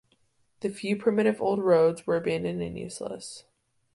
The 0.61 0.69
few 0.69 0.95
primitive 0.97 1.39
old 1.39 1.59
roads 1.59 2.07
were 2.07 2.15
abandoned 2.17 2.59
and 2.63 2.75
useless. 2.75 3.43